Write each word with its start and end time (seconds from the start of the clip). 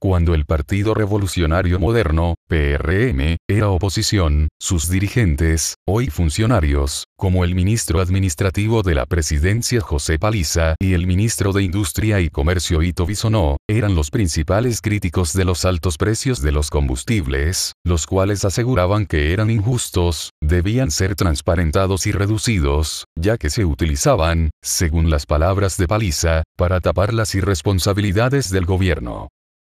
cuando 0.00 0.34
el 0.34 0.46
Partido 0.46 0.94
Revolucionario 0.94 1.78
Moderno, 1.78 2.34
PRM, 2.48 3.36
era 3.46 3.68
oposición, 3.68 4.48
sus 4.58 4.88
dirigentes, 4.88 5.74
hoy 5.86 6.08
funcionarios, 6.08 7.04
como 7.18 7.44
el 7.44 7.54
ministro 7.54 8.00
administrativo 8.00 8.82
de 8.82 8.94
la 8.94 9.04
presidencia 9.04 9.82
José 9.82 10.18
Paliza 10.18 10.74
y 10.80 10.94
el 10.94 11.06
ministro 11.06 11.52
de 11.52 11.64
Industria 11.64 12.20
y 12.20 12.30
Comercio 12.30 12.82
Ito 12.82 13.04
Bisonó, 13.04 13.58
eran 13.68 13.94
los 13.94 14.10
principales 14.10 14.80
críticos 14.80 15.34
de 15.34 15.44
los 15.44 15.66
altos 15.66 15.98
precios 15.98 16.40
de 16.40 16.52
los 16.52 16.70
combustibles, 16.70 17.74
los 17.84 18.06
cuales 18.06 18.46
aseguraban 18.46 19.04
que 19.04 19.34
eran 19.34 19.50
injustos, 19.50 20.30
debían 20.40 20.90
ser 20.90 21.14
transparentados 21.14 22.06
y 22.06 22.12
reducidos, 22.12 23.04
ya 23.18 23.36
que 23.36 23.50
se 23.50 23.66
utilizaban, 23.66 24.48
según 24.62 25.10
las 25.10 25.26
palabras 25.26 25.76
de 25.76 25.86
Paliza, 25.86 26.42
para 26.56 26.80
tapar 26.80 27.12
las 27.12 27.34
irresponsabilidades 27.34 28.48
del 28.48 28.64
gobierno. 28.64 29.28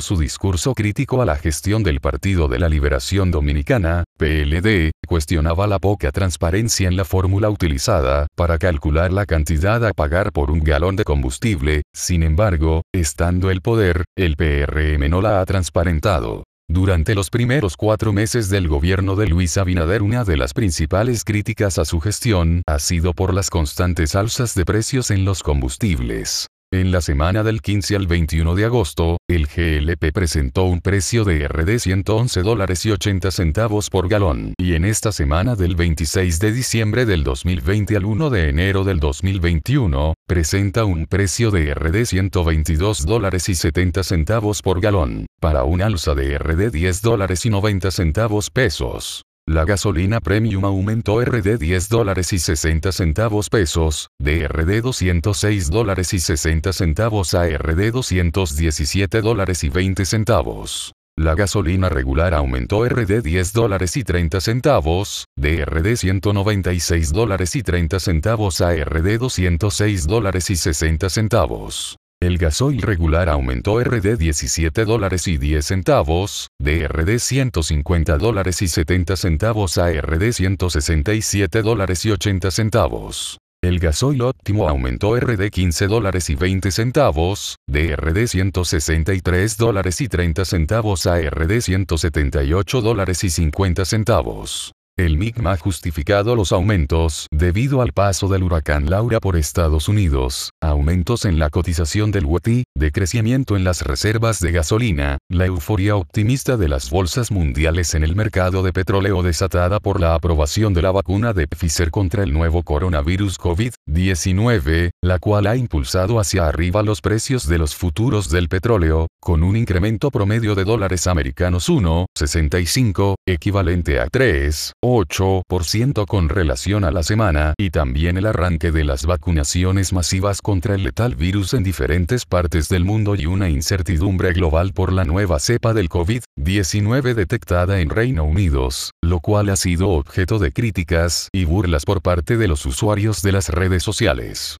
Su 0.00 0.16
discurso 0.16 0.74
crítico 0.74 1.20
a 1.20 1.26
la 1.26 1.36
gestión 1.36 1.82
del 1.82 2.00
Partido 2.00 2.48
de 2.48 2.58
la 2.58 2.68
Liberación 2.68 3.30
Dominicana, 3.30 4.04
PLD, 4.18 4.92
cuestionaba 5.06 5.66
la 5.66 5.78
poca 5.78 6.10
transparencia 6.10 6.88
en 6.88 6.96
la 6.96 7.04
fórmula 7.04 7.50
utilizada 7.50 8.26
para 8.34 8.58
calcular 8.58 9.12
la 9.12 9.26
cantidad 9.26 9.84
a 9.86 9.92
pagar 9.92 10.32
por 10.32 10.50
un 10.50 10.64
galón 10.64 10.96
de 10.96 11.04
combustible, 11.04 11.82
sin 11.94 12.22
embargo, 12.22 12.82
estando 12.92 13.50
el 13.50 13.60
poder, 13.60 14.04
el 14.16 14.36
PRM 14.36 15.08
no 15.10 15.20
la 15.20 15.40
ha 15.40 15.46
transparentado. 15.46 16.44
Durante 16.68 17.14
los 17.14 17.30
primeros 17.30 17.76
cuatro 17.76 18.12
meses 18.12 18.48
del 18.48 18.68
gobierno 18.68 19.16
de 19.16 19.26
Luis 19.26 19.58
Abinader 19.58 20.02
una 20.02 20.24
de 20.24 20.36
las 20.36 20.54
principales 20.54 21.24
críticas 21.24 21.78
a 21.78 21.84
su 21.84 22.00
gestión 22.00 22.62
ha 22.66 22.78
sido 22.78 23.12
por 23.12 23.34
las 23.34 23.50
constantes 23.50 24.14
alzas 24.14 24.54
de 24.54 24.64
precios 24.64 25.10
en 25.10 25.24
los 25.24 25.42
combustibles. 25.42 26.46
En 26.72 26.92
la 26.92 27.00
semana 27.00 27.42
del 27.42 27.62
15 27.62 27.96
al 27.96 28.06
21 28.06 28.54
de 28.54 28.64
agosto, 28.64 29.16
el 29.28 29.48
GLP 29.48 30.12
presentó 30.12 30.66
un 30.66 30.80
precio 30.80 31.24
de 31.24 31.48
RD 31.48 31.80
111 31.80 32.42
dólares 32.42 32.86
y 32.86 32.92
80 32.92 33.32
centavos 33.32 33.90
por 33.90 34.08
galón. 34.08 34.54
Y 34.56 34.74
en 34.74 34.84
esta 34.84 35.10
semana 35.10 35.56
del 35.56 35.74
26 35.74 36.38
de 36.38 36.52
diciembre 36.52 37.06
del 37.06 37.24
2020 37.24 37.96
al 37.96 38.04
1 38.04 38.30
de 38.30 38.48
enero 38.50 38.84
del 38.84 39.00
2021, 39.00 40.14
presenta 40.28 40.84
un 40.84 41.06
precio 41.06 41.50
de 41.50 41.74
RD 41.74 42.04
122 42.04 43.04
dólares 43.04 43.48
y 43.48 43.56
70 43.56 44.04
centavos 44.04 44.62
por 44.62 44.80
galón, 44.80 45.26
para 45.40 45.64
un 45.64 45.82
alza 45.82 46.14
de 46.14 46.38
RD 46.38 46.70
10 46.70 47.02
dólares 47.02 47.44
y 47.46 47.50
90 47.50 47.90
centavos 47.90 48.48
pesos. 48.48 49.24
La 49.50 49.64
gasolina 49.64 50.20
premium 50.20 50.64
aumentó 50.64 51.20
RD 51.20 51.58
10 51.58 51.88
dólares 51.88 52.32
y 52.32 52.38
60 52.38 52.92
centavos 52.92 53.48
pesos, 53.50 54.08
de 54.20 54.46
RD 54.46 54.80
206 54.80 55.70
dólares 55.70 56.14
y 56.14 56.20
60 56.20 56.72
centavos 56.72 57.34
a 57.34 57.48
RD 57.48 57.90
217 57.90 59.20
dólares 59.20 59.64
y 59.64 59.68
20 59.68 60.04
centavos. 60.04 60.92
La 61.16 61.34
gasolina 61.34 61.88
regular 61.88 62.32
aumentó 62.32 62.88
RD 62.88 63.22
10 63.22 63.52
dólares 63.52 63.96
y 63.96 64.04
30 64.04 64.40
centavos, 64.40 65.24
de 65.36 65.64
RD 65.64 65.96
196 65.96 67.12
dólares 67.12 67.56
y 67.56 67.64
30 67.64 67.98
centavos 67.98 68.60
a 68.60 68.72
RD 68.72 69.18
206 69.18 70.06
dólares 70.06 70.48
y 70.50 70.54
60 70.54 71.10
centavos. 71.10 71.96
El 72.22 72.36
gasoil 72.36 72.82
regular 72.82 73.30
aumentó 73.30 73.82
RD 73.82 74.18
17 74.18 74.84
dólares 74.84 75.26
y 75.26 75.38
10 75.38 75.64
centavos, 75.64 76.48
de 76.60 76.86
RD 76.86 77.18
150 77.18 78.18
dólares 78.18 78.60
y 78.60 78.68
70 78.68 79.16
centavos 79.16 79.78
a 79.78 79.90
RD 79.90 80.30
167 80.32 81.62
dólares 81.62 82.04
y 82.04 82.10
80 82.10 82.50
centavos. 82.50 83.38
El 83.62 83.78
gasoil 83.78 84.20
óptimo 84.20 84.68
aumentó 84.68 85.18
RD 85.18 85.48
15 85.48 85.86
dólares 85.86 86.28
y 86.28 86.34
20 86.34 86.70
centavos, 86.70 87.56
de 87.66 87.96
RD 87.96 88.26
163 88.26 89.56
dólares 89.56 90.02
y 90.02 90.08
30 90.08 90.44
centavos 90.44 91.06
a 91.06 91.18
RD 91.22 91.62
178 91.62 92.80
dólares 92.82 93.24
y 93.24 93.30
50 93.30 93.86
centavos. 93.86 94.72
El 95.06 95.16
MIGMA 95.16 95.52
ha 95.52 95.56
justificado 95.56 96.36
los 96.36 96.52
aumentos 96.52 97.26
debido 97.30 97.80
al 97.80 97.94
paso 97.94 98.28
del 98.28 98.42
huracán 98.42 98.90
Laura 98.90 99.18
por 99.18 99.36
Estados 99.36 99.88
Unidos, 99.88 100.50
aumentos 100.60 101.24
en 101.24 101.38
la 101.38 101.48
cotización 101.48 102.10
del 102.10 102.26
WTI, 102.26 102.64
decrecimiento 102.76 103.56
en 103.56 103.64
las 103.64 103.80
reservas 103.80 104.40
de 104.40 104.52
gasolina, 104.52 105.16
la 105.30 105.46
euforia 105.46 105.96
optimista 105.96 106.58
de 106.58 106.68
las 106.68 106.90
bolsas 106.90 107.30
mundiales 107.30 107.94
en 107.94 108.04
el 108.04 108.14
mercado 108.14 108.62
de 108.62 108.74
petróleo 108.74 109.22
desatada 109.22 109.80
por 109.80 110.00
la 110.00 110.14
aprobación 110.14 110.74
de 110.74 110.82
la 110.82 110.90
vacuna 110.90 111.32
de 111.32 111.46
Pfizer 111.46 111.90
contra 111.90 112.22
el 112.22 112.34
nuevo 112.34 112.62
coronavirus 112.62 113.38
COVID-19, 113.38 114.90
la 115.02 115.18
cual 115.18 115.46
ha 115.46 115.56
impulsado 115.56 116.20
hacia 116.20 116.46
arriba 116.46 116.82
los 116.82 117.00
precios 117.00 117.48
de 117.48 117.56
los 117.56 117.74
futuros 117.74 118.28
del 118.28 118.48
petróleo, 118.48 119.06
con 119.18 119.44
un 119.44 119.56
incremento 119.56 120.10
promedio 120.10 120.54
de 120.54 120.64
dólares 120.64 121.06
americanos 121.06 121.70
1,65, 121.70 123.14
equivalente 123.26 123.98
a 123.98 124.06
3, 124.06 124.74
8% 124.96 126.06
con 126.06 126.28
relación 126.28 126.84
a 126.84 126.90
la 126.90 127.02
semana 127.02 127.54
y 127.56 127.70
también 127.70 128.16
el 128.16 128.26
arranque 128.26 128.72
de 128.72 128.84
las 128.84 129.06
vacunaciones 129.06 129.92
masivas 129.92 130.42
contra 130.42 130.74
el 130.74 130.82
letal 130.82 131.14
virus 131.14 131.54
en 131.54 131.62
diferentes 131.62 132.26
partes 132.26 132.68
del 132.68 132.84
mundo 132.84 133.14
y 133.14 133.26
una 133.26 133.48
incertidumbre 133.48 134.32
global 134.32 134.72
por 134.72 134.92
la 134.92 135.04
nueva 135.04 135.38
cepa 135.38 135.74
del 135.74 135.88
COVID-19 135.88 137.14
detectada 137.14 137.80
en 137.80 137.90
Reino 137.90 138.24
Unido, 138.24 138.68
lo 139.02 139.20
cual 139.20 139.48
ha 139.48 139.56
sido 139.56 139.90
objeto 139.90 140.38
de 140.38 140.52
críticas 140.52 141.28
y 141.32 141.44
burlas 141.44 141.84
por 141.84 142.02
parte 142.02 142.36
de 142.36 142.48
los 142.48 142.66
usuarios 142.66 143.22
de 143.22 143.32
las 143.32 143.48
redes 143.48 143.82
sociales. 143.82 144.58